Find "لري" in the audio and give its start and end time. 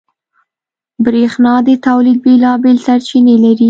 3.43-3.59